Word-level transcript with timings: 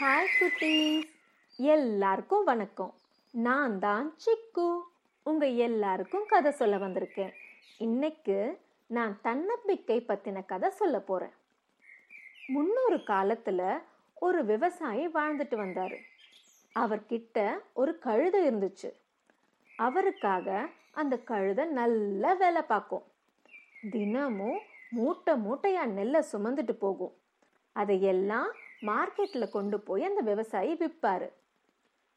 Hi 0.00 0.26
குட்டீஸ் 0.40 1.02
எல்லாருக்கும் 1.56 2.44
வணக்கம். 2.44 2.94
நான் 3.32 3.78
தான் 3.78 4.14
சிக்கு. 4.24 4.80
உங்கள் 5.22 5.54
எல்லாருக்கும் 5.54 6.26
கதை 6.26 6.52
சொல்ல 6.52 6.76
வந்திருக்கேன். 6.76 7.32
இன்னைக்கு 7.78 8.58
நான் 8.86 9.18
தன்னம்பிக்கை 9.22 10.04
பற்றின 10.08 10.44
கதை 10.44 10.70
சொல்ல 10.70 11.00
போகிறேன் 11.00 11.32
முன்னொரு 12.46 13.04
காலத்தில் 13.04 13.78
ஒரு 14.14 14.44
விவசாயி 14.44 15.06
வாழ்ந்துட்டு 15.06 15.56
வந்தார். 15.56 15.96
அவர்கிட்ட 16.74 17.58
ஒரு 17.72 17.98
கழுதை 17.98 18.48
இருந்துச்சு. 18.48 18.92
அவருக்காக 19.76 20.66
அந்த 20.92 21.18
கழுதை 21.18 21.64
நல்ல 21.64 22.34
வேலை 22.34 22.62
பார்க்கும். 22.62 23.04
தினமும் 23.90 24.60
மூட்டை 24.90 25.34
மூட்டையாக 25.34 25.86
நெல்லை 25.86 26.22
சுமந்துட்டு 26.32 26.72
போகும். 26.72 27.14
அதையெல்லாம் 27.72 28.52
மார்க்கெட்டில் 28.82 29.48
கொண்டு 29.48 29.80
போய் 29.80 30.04
அந்த 30.04 30.20
விவசாயி 30.20 30.74
விற்பார் 30.74 31.32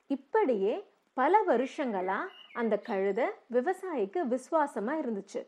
இப்படியே 0.08 0.88
பல 1.14 1.42
வருஷங்களாக 1.42 2.32
அந்த 2.54 2.78
கழுதை 2.78 3.26
விவசாயிக்கு 3.52 4.20
விசுவாசமாக 4.20 5.02
இருந்துச்சு. 5.02 5.48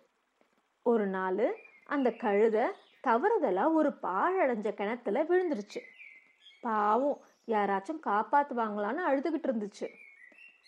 ஒரு 0.84 1.05
நாள் 1.07 1.57
அந்த 1.85 2.11
கழுதை 2.11 2.65
தவறுதலாக 3.07 3.73
ஒரு 3.73 3.89
பாழடைஞ்ச 3.89 4.73
கிணத்துல 4.73 5.23
விழுந்துருச்சு. 5.23 5.81
பாவம் 6.61 7.21
யாராச்சும் 7.48 8.01
காப்பாற்றுவாங்களான்னு 8.05 9.01
அழுதுகிட்டு 9.09 9.48
இருந்துச்சு. 9.49 9.89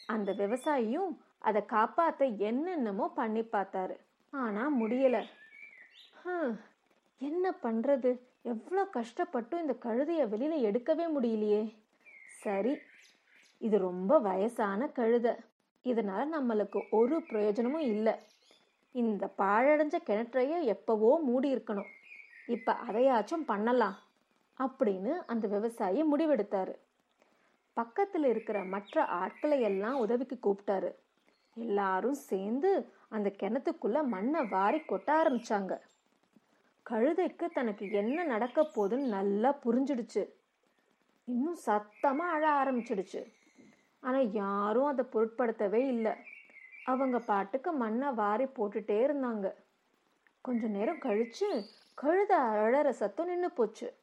அந்த 0.08 0.32
விவசாயியும் 0.32 1.18
அதை 1.40 1.66
காப்பாற்ற 1.66 2.26
என்னென்னமோ 2.26 3.12
பண்ணி 3.16 3.42
பார்த்தாரு. 3.42 3.96
ஆனால் 4.30 4.80
முடியலை. 4.82 5.24
என்ன 7.24 7.56
பண்றது? 7.64 8.12
எவ்வளோ 8.42 8.84
கஷ்டப்பட்டும் 8.94 9.62
இந்த 9.62 9.76
கழுதையை 9.82 10.26
வெளியில 10.34 10.56
எடுக்கவே 10.70 11.06
முடியலையே. 11.16 11.62
சரி 12.42 12.78
இது 13.58 13.78
ரொம்ப 13.78 14.20
வயசான 14.20 14.88
கழுதை. 14.88 15.32
இதனால 15.84 16.22
நம்மளுக்கு 16.38 16.80
ஒரு 16.90 17.22
பிரயோஜனமும் 17.22 17.88
இல்லை. 17.94 18.14
இந்த 18.92 19.30
பாழடைஞ்ச 19.38 19.96
கிணற்றைய 20.06 20.64
எப்பவோ 20.64 21.20
மூடி 21.20 21.56
இருக்கணும். 21.56 21.92
இப்ப 22.48 22.76
அதையாச்சும் 22.88 23.46
பண்ணலாம் 23.46 23.96
அப்படின்னு 24.60 25.14
அந்த 25.26 25.48
விவசாயி 25.48 26.02
முடிவெடுத்தாரு. 26.04 26.74
பக்கத்தில் 27.74 28.26
இருக்கிற 28.26 28.64
மற்ற 28.64 29.06
ஆட்களை 29.06 29.62
எல்லாம் 29.62 29.98
உதவிக்கு 29.98 30.38
கூப்பிட்டாரு. 30.44 30.92
எல்லாரும் 31.56 32.20
சேர்ந்து 32.30 32.72
அந்த 33.10 33.30
கிணத்துக்குள்ள 33.40 33.98
மண்ணை 34.08 34.42
வாரி 34.46 34.78
கொட்ட 34.78 35.10
ஆரம்பிச்சாங்க. 35.22 35.74
கழுதைக்கு 36.90 37.46
தனக்கு 37.54 37.92
என்ன 37.92 38.24
நடக்க 38.24 38.62
போகுதுன்னு 38.76 39.08
நல்லா 39.18 39.60
புரிஞ்சிடுச்சு. 39.66 40.24
இன்னும் 41.26 41.56
சத்தமாக 41.56 42.32
அழ 42.32 42.44
ஆரம்பிச்சிடுச்சு. 42.52 43.22
ஆனால் 44.00 44.32
யாரும் 44.32 44.86
அதை 44.86 45.06
பொருட்படுத்தவே 45.12 45.82
இல்லை. 45.88 46.12
அவங்க 46.86 47.20
பாட்டுக்கு 47.20 47.72
மண்ணை 47.72 48.10
வாரி 48.12 48.44
போட்டுட்டே 48.44 48.98
இருந்தாங்க. 49.08 49.54
கொஞ்ச 50.42 50.68
நேரம் 50.68 51.00
கழிச்சு 51.00 51.66
கழுதை 51.94 52.38
அழற 52.38 52.90
சத்தம் 52.90 53.28
நின்று 53.28 53.52
போச்சு. 53.52 53.94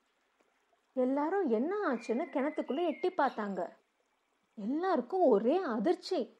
எல்லாரும் 0.93 1.49
என்ன 1.49 1.73
ஆச்சுன்னு 1.89 2.25
கிணத்துக்குள்ளே 2.35 2.87
எட்டி 2.87 3.09
பார்த்தாங்க. 3.09 3.61
எல்லாருக்கும் 4.55 5.23
ஒரே 5.23 5.57
அதிர்ச்சி. 5.57 6.39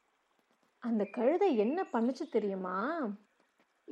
அந்த 0.79 1.03
கழுதை 1.05 1.57
என்ன 1.57 1.85
பண்ணுச்சு 1.93 2.29
தெரியுமா? 2.29 3.07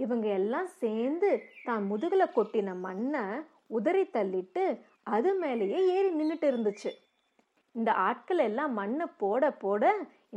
இவங்க 0.03 0.27
எல்லாம் 0.39 0.69
சேர்ந்து 0.81 1.29
தான் 1.67 1.83
முதுகுல 1.91 2.23
கொட்டின 2.37 2.75
மண்ணை 2.85 3.23
உதறி 3.77 4.03
தள்ளிட்டு 4.15 4.63
அது 5.15 5.29
மேலேயே 5.41 5.79
ஏறி 5.95 6.09
நின்றுட்டு 6.19 6.47
இருந்துச்சு. 6.51 6.91
இந்த 7.75 7.91
ஆட்கள் 8.07 8.41
எல்லாம் 8.47 8.73
மண்ணை 8.79 9.05
போட 9.23 9.51
போட 9.63 9.83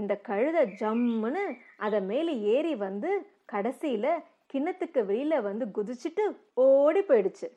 இந்த 0.01 0.13
கழுதை 0.29 0.63
ஜம்முன்னு 0.81 1.43
அதை 1.85 1.99
மேலே 2.11 2.35
ஏறி 2.55 2.75
வந்து 2.87 3.11
கடைசியில் 3.53 4.13
கிணத்துக்கு 4.53 5.01
வெளியில 5.11 5.35
வந்து 5.49 5.65
குதிச்சுட்டு 5.77 6.25
ஓடி 6.65 7.01
போயிடுச்சு. 7.01 7.49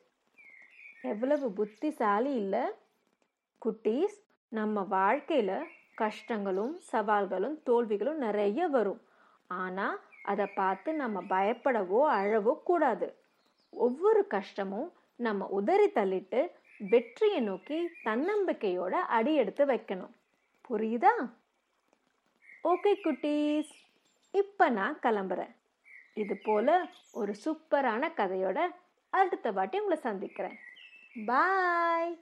எவ்வளவு 1.12 1.46
புத்திசாலி 1.58 2.32
இல்லை? 2.42 2.64
குட்டீஸ் 3.62 4.16
நம்ம 4.52 4.82
வாழ்க்கையில் 4.96 5.56
கஷ்டங்களும் 6.00 6.74
சவால்களும் 6.92 7.56
தோல்விகளும் 7.68 8.22
நிறைய 8.26 8.66
வரும். 8.76 9.00
ஆனால் 9.60 9.96
அதை 10.26 10.46
பார்த்து 10.46 10.94
நம்ம 10.94 11.22
பயப்படவோ 11.30 12.00
அழவோ 12.18 12.54
கூடாது. 12.62 13.08
ஒவ்வொரு 13.70 14.26
கஷ்டமும் 14.26 14.92
நம்ம 15.16 15.46
உதறி 15.46 15.88
தள்ளிட்டு 15.88 16.40
வெற்றியை 16.78 17.40
நோக்கி 17.40 17.78
தன்னம்பிக்கையோட 18.04 18.94
அடி 19.16 19.34
எடுத்து 19.34 19.64
வைக்கணும். 19.66 20.14
புரியுதா? 20.68 21.12
ஓகே 22.64 22.92
குட்டீஸ். 23.04 23.72
இப்போ 24.30 24.68
நான் 24.68 24.98
கிளம்புறேன். 25.02 25.54
இது 26.14 26.36
போல 26.44 26.86
ஒரு 27.12 27.34
சூப்பரான 27.44 28.10
கதையோட 28.16 28.58
அடுத்த 29.10 29.50
வாட்டி 29.50 29.78
உங்களை 29.80 29.98
சந்திக்கிறேன். 30.02 30.58
பாய். 31.26 32.20